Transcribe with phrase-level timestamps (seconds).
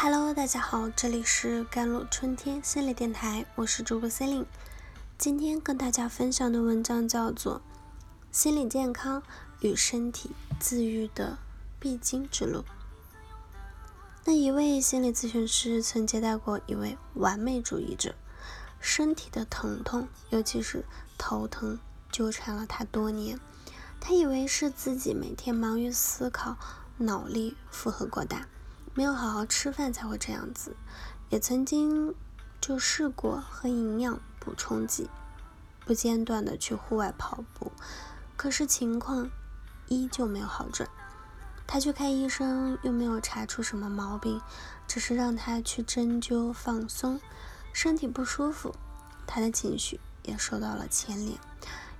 [0.00, 4.46] Hello，大家好，这里是甘露春天心理电台，我是主播 Celine。
[5.18, 7.56] 今天跟大家分享的文章叫做
[8.30, 9.20] 《心理健康
[9.58, 10.30] 与身体
[10.60, 11.36] 自愈的
[11.80, 12.60] 必经之路》。
[14.24, 18.14] 那一位心理咨询师曾接待过一位完美主义者，
[18.78, 20.84] 身体的疼痛，尤其是
[21.18, 21.76] 头疼，
[22.12, 23.40] 纠缠了他多年。
[23.98, 26.56] 他以为是自己每天忙于思考，
[26.98, 28.46] 脑力负荷过大。
[28.98, 30.74] 没有好好吃饭才会这样子，
[31.28, 32.16] 也曾经
[32.60, 35.08] 就试过喝营养补充剂，
[35.86, 37.70] 不间断的去户外跑步，
[38.36, 39.30] 可是情况
[39.86, 40.90] 依旧没有好转。
[41.64, 44.42] 他去看医生，又没有查出什么毛病，
[44.88, 47.20] 只是让他去针灸放松，
[47.72, 48.74] 身体不舒服，
[49.28, 51.38] 他的情绪也受到了牵连，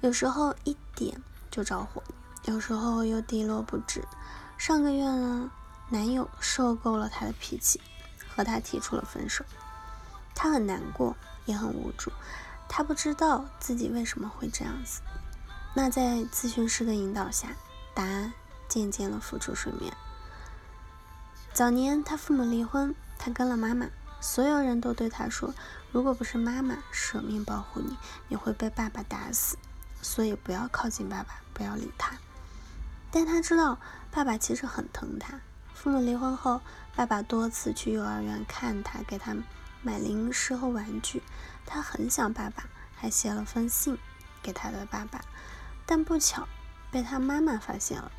[0.00, 2.02] 有时候一点就着火，
[2.46, 4.02] 有时候又低落不止。
[4.56, 5.50] 上个月呢？
[5.88, 7.80] 男友受够了她的脾气，
[8.28, 9.44] 和她提出了分手。
[10.34, 12.10] 她很难过，也很无助。
[12.68, 15.00] 她不知道自己为什么会这样子。
[15.74, 17.48] 那在咨询师的引导下，
[17.94, 18.32] 答案
[18.68, 19.94] 渐渐的浮出水面。
[21.52, 23.86] 早年他父母离婚，他跟了妈妈。
[24.20, 25.54] 所有人都对他说
[25.92, 27.96] ：“如果不是妈妈舍命保护你，
[28.28, 29.56] 你会被爸爸打死。
[30.02, 32.16] 所以不要靠近爸爸，不要理他。”
[33.12, 33.78] 但他知道，
[34.10, 35.38] 爸爸其实很疼他。
[35.76, 36.62] 父母离婚后，
[36.96, 39.36] 爸爸多次去幼儿园看他，给他
[39.82, 41.22] 买零食和玩具。
[41.66, 42.64] 他很想爸爸，
[42.96, 43.98] 还写了封信
[44.42, 45.20] 给他的爸爸，
[45.84, 46.48] 但不巧
[46.90, 48.10] 被他妈妈发现了。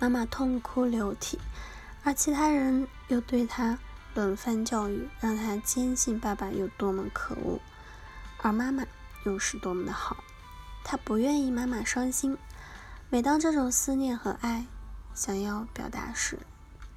[0.00, 1.38] 妈妈痛哭流涕，
[2.02, 3.78] 而其他人又对他
[4.14, 7.60] 轮番教育，让他坚信爸爸有多么可恶，
[8.42, 8.84] 而妈妈
[9.24, 10.16] 又是多么的好。
[10.82, 12.36] 他不愿意妈妈伤心。
[13.08, 14.66] 每当这种思念和爱。
[15.14, 16.38] 想要表达时，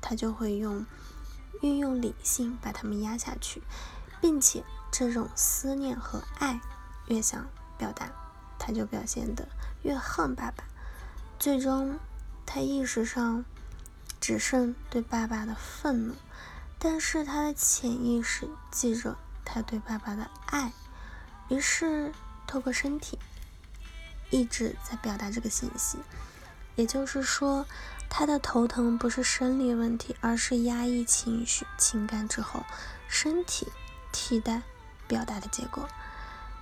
[0.01, 0.85] 他就会用
[1.61, 3.61] 运用理性把他们压下去，
[4.21, 6.59] 并且这种思念和爱
[7.07, 7.47] 越想
[7.77, 8.09] 表达，
[8.59, 9.47] 他就表现得
[9.81, 10.63] 越恨爸爸。
[11.39, 11.99] 最终，
[12.45, 13.43] 他意识上
[14.21, 16.15] 只剩对爸爸的愤怒，
[16.79, 20.71] 但是他的潜意识记着他对爸爸的爱，
[21.49, 22.13] 于是
[22.47, 23.19] 透过身体
[24.29, 25.97] 一直在表达这个信息。
[26.75, 27.65] 也就是说。
[28.15, 32.63] 他的头疼不是生理问题，而是压抑情绪、情感之后，
[33.07, 33.69] 身体
[34.11, 34.61] 替代
[35.07, 35.89] 表达的结果。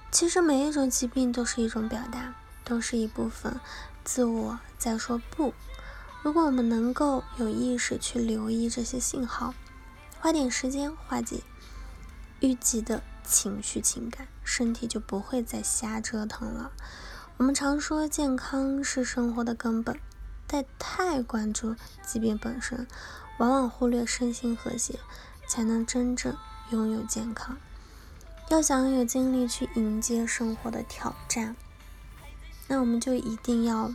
[0.09, 2.33] 其实每一种疾病都是一种表达，
[2.63, 3.59] 都是一部分
[4.05, 5.53] 自我在说不。
[6.23, 9.53] 如果我们能够有意识去留意这些信号，
[10.21, 11.41] 花点时间化解
[12.39, 16.71] 郁积的情绪、情感，身体就不会再瞎折腾了。
[17.41, 19.99] 我们常说，健康是生活的根本。
[20.45, 21.75] 但太关注
[22.05, 22.85] 疾病本身，
[23.39, 24.99] 往往忽略身心和谐，
[25.47, 26.37] 才能真正
[26.69, 27.57] 拥有健康。
[28.49, 31.55] 要想有精力去迎接生活的挑战，
[32.67, 33.91] 那我们就一定要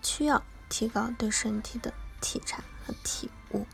[0.00, 1.92] 需要提高对身体的
[2.22, 3.66] 体察和体悟。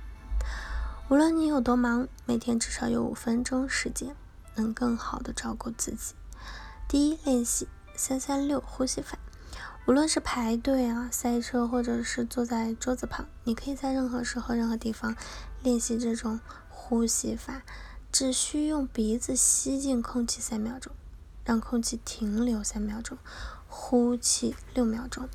[1.08, 4.16] 无论你有多忙，每天至少有五分钟时间，
[4.56, 6.16] 能更好的照顾自己。
[6.92, 9.16] 第一，练习三三六呼吸法。
[9.86, 15.16] 无论是排队啊、塞车，或者是坐在桌子旁，你可以在任何时候、任何地方
[15.62, 16.38] 练习这种
[16.68, 17.62] 呼吸法。
[18.12, 20.92] 只需用鼻子吸进空气三秒钟，
[21.46, 23.16] 让空气停留三秒钟，
[23.66, 25.30] 呼气六秒钟。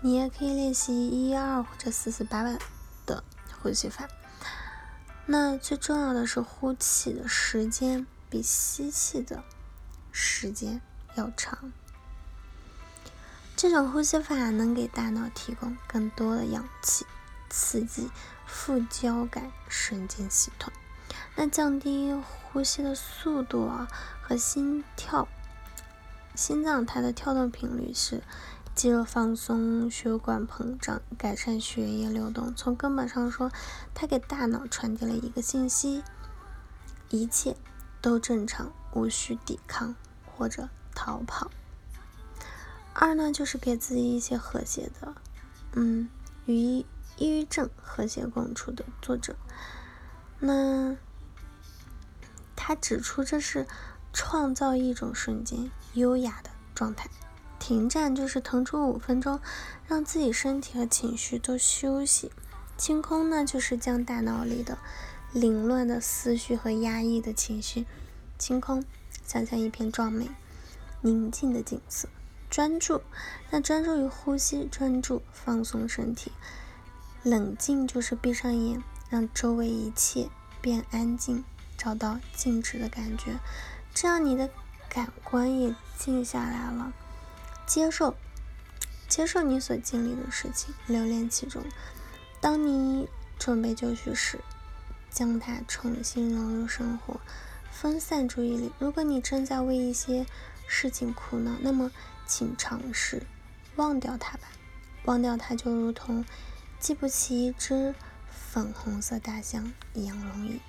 [0.00, 2.56] 你也可以练习一二或者四四八八
[3.04, 3.24] 的
[3.60, 4.08] 呼吸法。
[5.26, 9.42] 那最重要的是，呼气的时间比吸气的
[10.16, 10.80] 时间
[11.16, 11.72] 要长。
[13.56, 17.04] 这种呼吸法能给大脑提供更多的氧气，
[17.50, 18.08] 刺激
[18.46, 20.72] 副交感神经系统，
[21.34, 23.88] 那降低呼吸的速度啊
[24.22, 25.26] 和心跳，
[26.36, 28.22] 心脏它的跳动频率是
[28.72, 32.54] 肌肉放松、血管膨胀、改善血液流动。
[32.54, 33.50] 从根本上说，
[33.94, 36.04] 它给大脑传递了一个信息：
[37.10, 37.56] 一切
[38.00, 39.94] 都正常，无需抵抗
[40.36, 41.50] 或者逃跑。
[42.92, 45.14] 二呢，就是给自己一些和谐的，
[45.72, 46.08] 嗯，
[46.46, 46.86] 与抑
[47.18, 49.34] 郁症和谐共处的作者。
[50.38, 50.96] 那
[52.54, 53.66] 他指出，这是
[54.12, 57.10] 创造一种瞬间优雅的状态。
[57.58, 59.40] 停战就是腾出五分钟，
[59.86, 62.30] 让自己身体和情绪都休息。
[62.76, 64.78] 清空呢，就是将大脑里的
[65.32, 67.86] 凌乱的思绪和压抑的情绪
[68.38, 68.84] 清空，
[69.26, 70.28] 想象一片壮美、
[71.00, 72.08] 宁静的景色。
[72.50, 73.02] 专注，
[73.50, 76.30] 那专注于呼吸，专注放松身体。
[77.22, 80.28] 冷静就是闭上眼，让周围一切
[80.60, 81.42] 变安静，
[81.76, 83.38] 找到静止的感觉，
[83.92, 84.50] 这样你的
[84.88, 86.92] 感官也静下来了。
[87.66, 88.14] 接受，
[89.08, 91.64] 接受你所经历的事情，留恋其中。
[92.40, 93.08] 当你
[93.38, 94.38] 准备就绪时，
[95.10, 97.18] 将它重新融入生活，
[97.74, 98.70] 分散注意力。
[98.78, 100.24] 如果你正在为一些
[100.68, 101.90] 事情苦恼，那么
[102.24, 103.26] 请尝试
[103.74, 104.44] 忘掉它吧。
[105.06, 106.24] 忘掉它就如同
[106.78, 107.92] 记不起一只
[108.30, 110.60] 粉红色大象一样容易。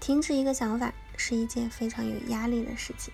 [0.00, 3.12] 停止一个想法是一件非常有压力的事情。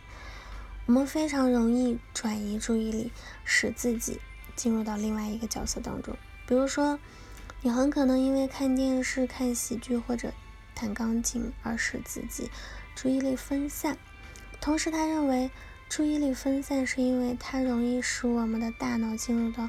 [0.87, 3.13] 我们非常容易转移注意力，
[3.45, 4.21] 使自己
[4.57, 6.17] 进入到另外一个角色当中。
[6.49, 6.99] 比如说，
[7.63, 10.33] 你很可能因为看电视、看喜剧或者
[10.75, 12.51] 弹钢琴而使自己
[12.97, 13.97] 注意力分散。
[14.61, 15.53] 同时，他认为
[15.89, 19.69] 注意力分散是因为它容易使我们的大脑进入到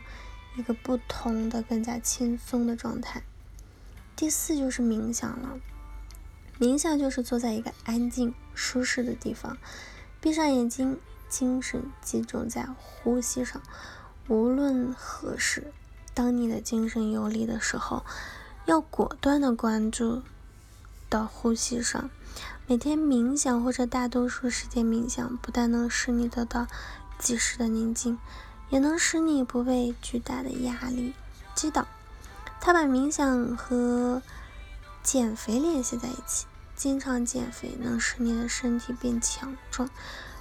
[0.56, 3.21] 一个不同的、更加轻松的状态。
[4.15, 5.59] 第四就是冥想了。
[6.59, 9.57] 冥想就是坐在一个安静、舒适的地方，
[10.19, 13.62] 闭上眼睛，精神集中在呼吸上。
[14.27, 15.71] 无论何时，
[16.15, 18.03] 当你的精神游离的时候，
[18.65, 20.24] 要果断的关注
[21.07, 22.09] 到呼吸上。
[22.69, 26.68] 每天冥想或者大多数时间冥想，不但能使你得到
[27.18, 28.19] 及时的宁静，
[28.69, 31.14] 也能使你不被巨大的压力
[31.56, 31.88] 击倒。
[32.60, 34.22] 他把冥想和
[35.02, 39.90] 减肥联系在一起，经常减肥能使你的身体变强壮，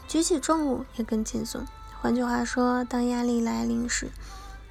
[0.09, 1.65] 举起重物也更轻松。
[2.01, 4.11] 换句话说，当压力来临时，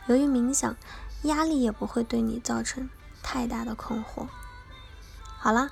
[0.07, 0.75] 由于冥想，
[1.21, 2.89] 压力也不会对你造成
[3.23, 4.27] 太大的困惑。
[5.37, 5.71] 好了，